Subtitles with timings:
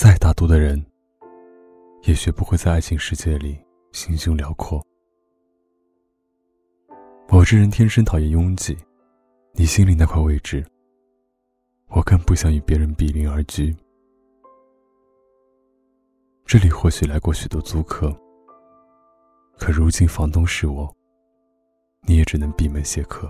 [0.00, 0.80] 再大度的人，
[2.04, 3.58] 也学不会在爱情世界里
[3.90, 4.80] 心胸辽阔。
[7.30, 8.78] 我这人天生讨厌拥挤，
[9.54, 10.64] 你心里那块位置，
[11.88, 13.76] 我更不想与别人比邻而居。
[16.46, 18.16] 这里或许来过许多租客，
[19.58, 20.96] 可如今房东是我，
[22.02, 23.28] 你也只能闭门谢客。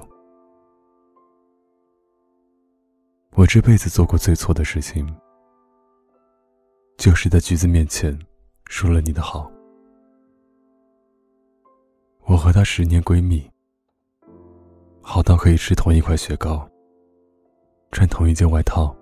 [3.32, 5.08] 我这辈子做过最错的事情，
[6.98, 8.18] 就是在橘子面前
[8.66, 9.48] 说了你的好。
[12.24, 13.48] 我和她十年闺蜜，
[15.00, 16.68] 好到可以吃同一块雪糕，
[17.92, 18.92] 穿同一件外套。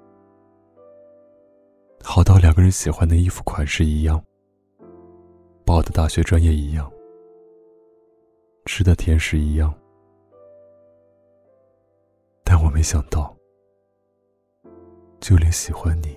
[2.05, 4.23] 好到两个人喜欢的衣服款式一样，
[5.65, 6.93] 报的大学专业一样，
[8.67, 9.75] 吃的甜食一样，
[12.45, 13.35] 但我没想到，
[15.19, 16.15] 就连喜欢你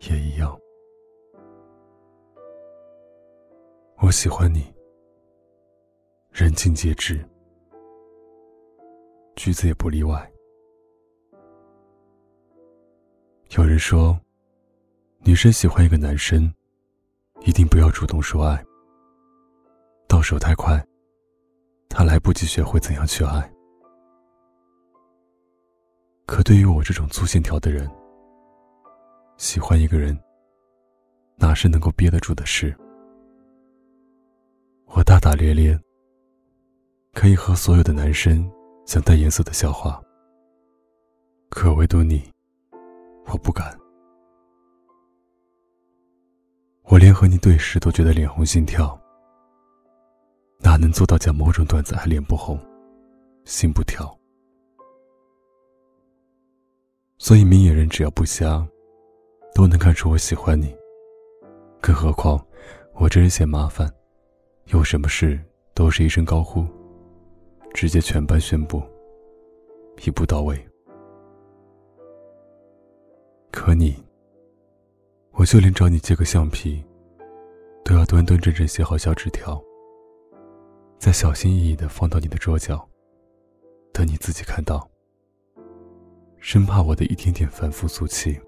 [0.00, 0.58] 也一样。
[3.98, 4.72] 我喜欢你，
[6.30, 7.18] 人尽皆知，
[9.36, 10.30] 橘子也不例外。
[13.56, 14.18] 有人说。
[15.24, 16.54] 女生喜欢一个男生，
[17.40, 18.64] 一定不要主动说爱。
[20.06, 20.80] 到手太快，
[21.88, 23.52] 他来不及学会怎样去爱。
[26.24, 27.90] 可对于我这种粗线条的人，
[29.38, 30.18] 喜欢一个人，
[31.36, 32.74] 哪是能够憋得住的事？
[34.86, 35.78] 我大大咧咧，
[37.12, 38.50] 可以和所有的男生
[38.86, 40.02] 讲带颜色的笑话，
[41.50, 42.22] 可唯独你，
[43.26, 43.76] 我不敢。
[46.84, 48.98] 我连和你对视都觉得脸红心跳，
[50.60, 52.58] 哪能做到讲某种段子还脸不红，
[53.44, 54.18] 心不跳？
[57.18, 58.66] 所以明眼人只要不瞎，
[59.56, 60.76] 都能看出我喜欢你。
[61.80, 62.38] 更何况
[62.92, 63.90] 我这人嫌麻烦，
[64.66, 65.42] 有什么事
[65.72, 66.62] 都是一声高呼，
[67.72, 68.82] 直接全班宣布，
[70.04, 70.62] 一步到位。
[73.50, 73.96] 可你。
[75.32, 76.84] 我就连找你借个橡皮，
[77.82, 79.62] 都要端端正正写好小纸条，
[80.98, 82.86] 再小心翼翼的放到你的桌角，
[83.90, 84.86] 等你自己看到。
[86.40, 88.38] 生怕我的一点点反复俗气，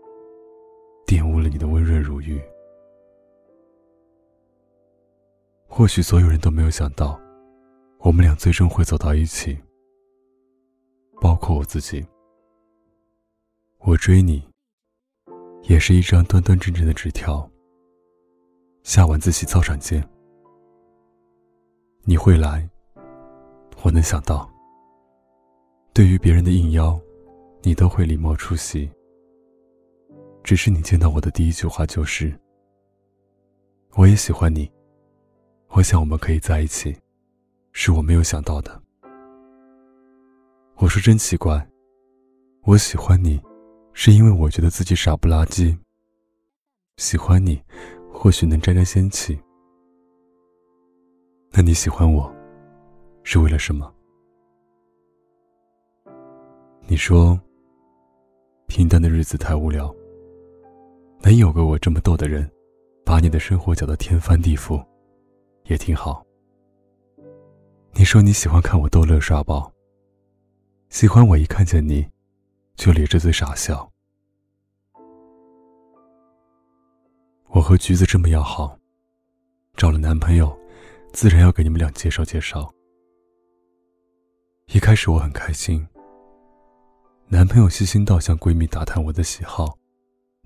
[1.08, 2.38] 玷污了你的温润如玉。
[5.66, 7.18] 或许所有人都没有想到，
[8.00, 9.58] 我们俩最终会走到一起，
[11.18, 12.06] 包括我自己。
[13.78, 14.46] 我追你。
[15.64, 17.48] 也是一张端端正正的纸条。
[18.84, 20.02] 下晚自习操场见。
[22.04, 22.66] 你会来，
[23.82, 24.50] 我能想到。
[25.92, 26.98] 对于别人的应邀，
[27.62, 28.90] 你都会礼貌出席。
[30.48, 32.32] 只是你见到我的第一句话就是
[33.96, 34.66] ：“我也喜欢你，
[35.68, 36.96] 我想我们可以在一起。”
[37.72, 38.82] 是我没有想到的。
[40.76, 41.68] 我说真奇怪，
[42.62, 43.38] 我喜欢你。
[43.92, 45.76] 是因为我觉得自己傻不拉几。
[46.96, 47.62] 喜欢你，
[48.10, 49.38] 或许能沾沾仙气。
[51.50, 52.34] 那你喜欢我，
[53.22, 53.94] 是为了什么？
[56.86, 57.38] 你说，
[58.66, 59.94] 平淡的日子太无聊。
[61.20, 62.50] 能有个我这么逗的人，
[63.04, 64.82] 把你的生活搅得天翻地覆，
[65.64, 66.24] 也挺好。
[67.92, 69.70] 你说你喜欢看我逗乐耍宝，
[70.88, 72.06] 喜欢我一看见你。
[72.76, 73.90] 就咧着嘴傻笑。
[77.48, 78.78] 我和橘子这么要好，
[79.74, 80.56] 找了男朋友，
[81.12, 82.72] 自然要给你们俩介绍介绍。
[84.66, 85.84] 一开始我很开心，
[87.26, 89.76] 男朋友细心到向闺蜜打探我的喜好，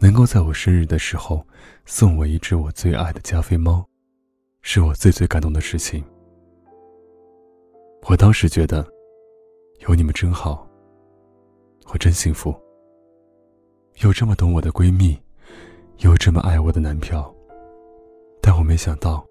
[0.02, 1.46] 能够在我生日的时候
[1.86, 3.86] 送我一只我最爱的加菲猫，
[4.60, 6.04] 是我最最感动的事情。
[8.08, 8.84] 我当时觉得，
[9.86, 10.68] 有你们真好。
[11.86, 12.52] 我真幸福，
[14.00, 15.16] 有这么懂我的闺蜜，
[15.98, 17.32] 有这么爱我的男票。
[18.40, 19.24] 但我没想到，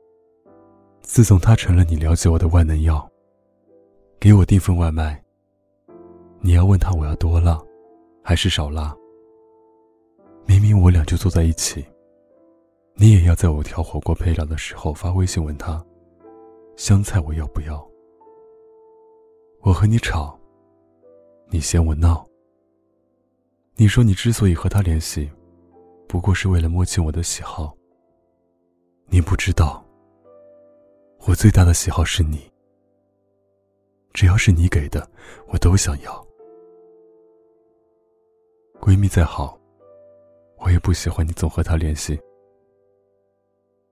[1.01, 3.05] 自从他成了你了解我的万能药，
[4.21, 5.21] 给我订份外卖，
[6.39, 7.61] 你要问他我要多辣，
[8.23, 8.95] 还是少辣。
[10.51, 11.85] 明明我俩就坐在一起，
[12.95, 15.81] 你也要在我调火锅配料的时候发微信问他，
[16.75, 17.89] 香菜我要不要。
[19.61, 20.37] 我和你吵，
[21.47, 22.27] 你嫌我闹。
[23.77, 25.31] 你说你之所以和他联系，
[26.05, 27.73] 不过是为了摸清我的喜好。
[29.07, 29.81] 你不知道，
[31.27, 32.41] 我最大的喜好是你。
[34.11, 35.09] 只要是你给的，
[35.47, 36.27] 我都想要。
[38.81, 39.57] 闺蜜再好，
[40.61, 42.19] 我也不喜欢你总和他联系。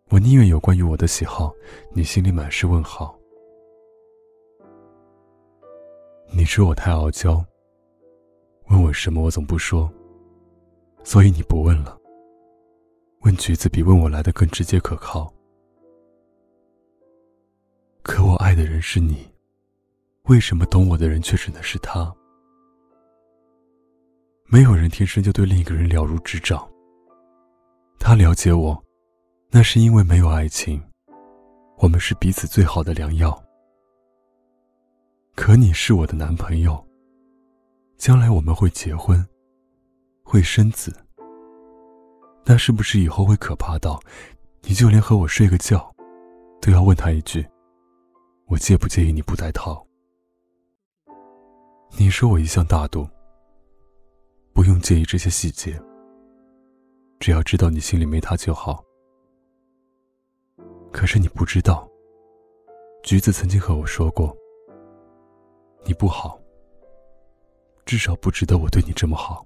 [0.09, 1.51] 我宁愿有关于我的喜好，
[1.91, 3.17] 你心里满是问号。
[6.31, 7.43] 你说我太傲娇，
[8.69, 9.91] 问我什么我总不说，
[11.03, 11.97] 所以你不问了。
[13.21, 15.31] 问橘子比问我来的更直接可靠。
[18.03, 19.27] 可我爱的人是你，
[20.23, 22.15] 为什么懂我的人却只能是他？
[24.51, 26.67] 没有人天生就对另一个人了如指掌。
[27.99, 28.83] 他了解我，
[29.51, 30.81] 那是因为没有爱情，
[31.77, 33.39] 我们是彼此最好的良药。
[35.35, 36.83] 可你是我的男朋友，
[37.95, 39.23] 将来我们会结婚，
[40.23, 40.91] 会生子。
[42.43, 44.01] 那是不是以后会可怕到，
[44.63, 45.93] 你就连和我睡个觉，
[46.59, 47.45] 都要问他一句
[48.49, 49.85] ：“我介不介意你不戴套？”
[51.95, 53.07] 你说我一向大度。
[54.79, 55.79] 介意这些细节，
[57.19, 58.83] 只要知道你心里没他就好。
[60.91, 61.87] 可是你不知道，
[63.03, 64.35] 橘子曾经和我说过，
[65.83, 66.39] 你不好，
[67.85, 69.45] 至少不值得我对你这么好。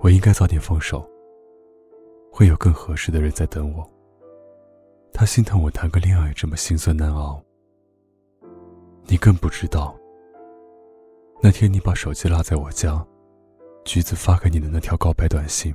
[0.00, 1.08] 我应该早点放手，
[2.30, 3.88] 会有更合适的人在等我。
[5.12, 7.42] 他心疼我谈个恋爱这么心酸难熬，
[9.06, 9.96] 你更不知道，
[11.40, 13.06] 那天你把手机落在我家。
[13.86, 15.72] 橘子发给你的那条告白短信，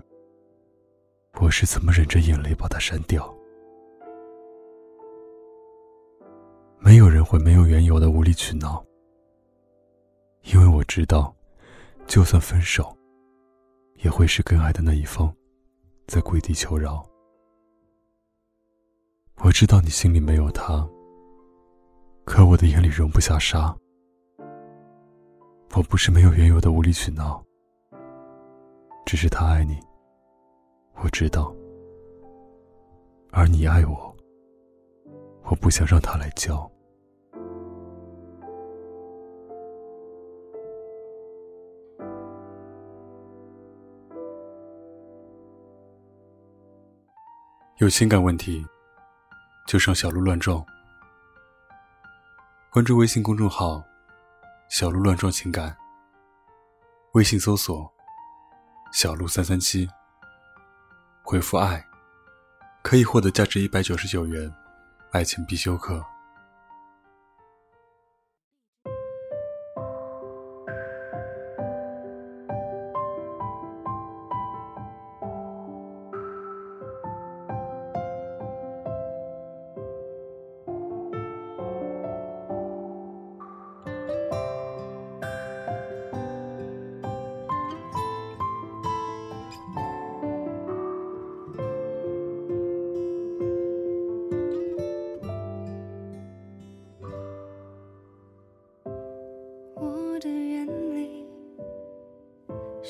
[1.40, 3.34] 我是怎么忍着眼泪把它删掉？
[6.78, 8.86] 没有人会没有缘由的无理取闹，
[10.44, 11.34] 因为我知道，
[12.06, 12.94] 就算分手，
[14.04, 15.34] 也会是更爱的那一方
[16.06, 17.02] 在跪地求饶。
[19.38, 20.86] 我知道你心里没有他，
[22.26, 23.74] 可我的眼里容不下沙。
[25.74, 27.42] 我不是没有缘由的无理取闹。
[29.06, 29.78] 只是他爱你，
[30.96, 31.54] 我知道，
[33.32, 34.16] 而你爱我，
[35.44, 36.70] 我不想让他来教。
[47.78, 48.64] 有情感问题，
[49.68, 50.64] 就上小鹿乱撞。
[52.72, 53.84] 关注微信公众号
[54.70, 55.76] “小鹿乱撞情感”，
[57.14, 57.92] 微信搜索。
[58.92, 59.90] 小鹿三三七，
[61.24, 61.88] 回复“爱”，
[62.84, 64.54] 可以获得价值一百九十九元
[65.12, 66.06] 爱情必修课。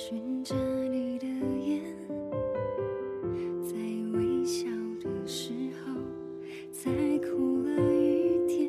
[0.03, 0.55] 循着
[0.89, 1.27] 你的
[1.59, 1.79] 眼，
[3.61, 3.75] 在
[4.17, 4.65] 微笑
[4.99, 5.93] 的时候，
[6.71, 8.67] 再哭了一点。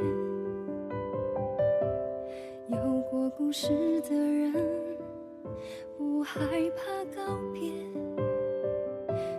[2.69, 3.71] 有过故事
[4.03, 4.53] 的人
[5.97, 6.39] 不害
[6.77, 7.73] 怕告别，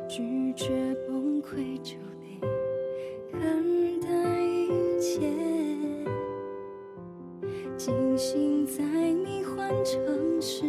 [0.10, 0.70] 拒绝
[1.08, 2.50] 崩溃，就别
[3.32, 3.40] 看
[4.00, 5.30] 待一切，
[7.78, 8.84] 惊醒在
[9.14, 10.64] 迷幻城市。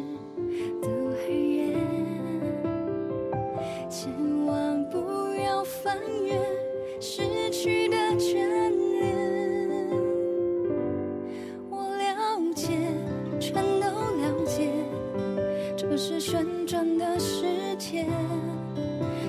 [15.95, 17.47] 这是旋转的世
[17.79, 18.05] 界，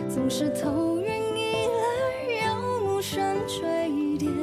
[0.09, 1.05] 总是头晕
[1.37, 1.85] 意乱，
[2.43, 3.61] 游目眩坠
[4.17, 4.33] 点，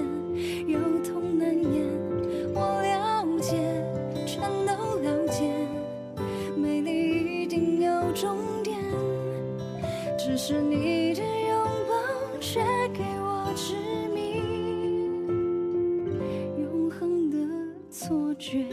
[0.68, 1.82] 有痛难言。
[2.54, 3.56] 我了解，
[4.24, 5.52] 全都了解，
[6.56, 8.78] 美丽一定有终点，
[10.16, 12.60] 只是你的拥抱却
[12.94, 13.74] 给我致
[14.14, 15.26] 命、
[16.56, 17.36] 永恒的
[17.90, 18.64] 错觉。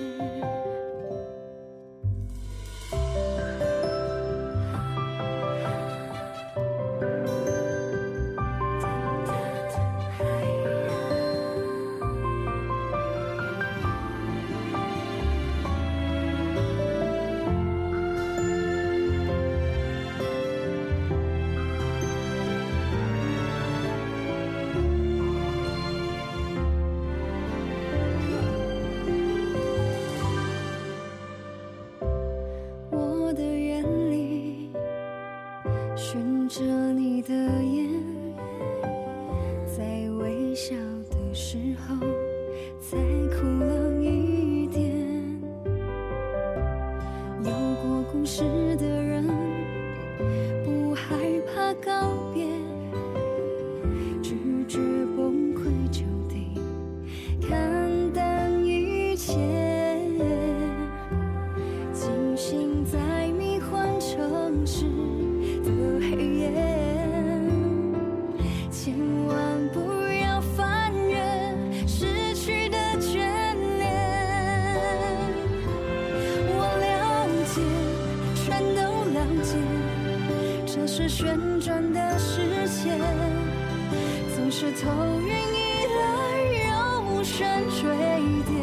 [40.49, 40.75] 微笑
[41.11, 41.95] 的时候，
[42.79, 42.97] 再
[43.37, 43.78] 哭了。
[85.09, 85.97] 是头晕意乱，
[86.69, 87.81] 又旋坠
[88.45, 88.53] 跌，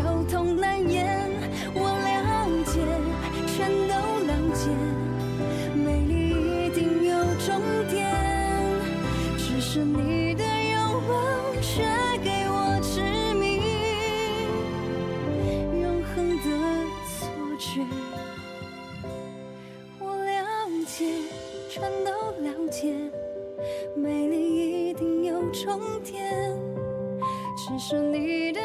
[0.30, 0.94] 痛难言。
[1.74, 2.14] 我了
[2.64, 2.72] 解，
[3.46, 3.94] 全都
[4.26, 4.70] 了解，
[5.74, 6.12] 美丽
[6.66, 7.10] 一定有
[7.44, 7.48] 终
[7.90, 8.06] 点，
[9.36, 10.76] 只是你的拥
[11.08, 11.12] 抱
[11.60, 11.82] 却
[12.22, 13.02] 给我致
[13.34, 13.44] 命。
[15.82, 16.44] 永恒的
[17.18, 17.18] 错
[17.58, 17.66] 觉。
[19.98, 20.44] 我了
[20.86, 20.94] 解，
[21.68, 22.10] 全都
[22.42, 22.94] 了解，
[23.94, 26.58] 美丽一定有终点，
[27.56, 28.60] 只是你的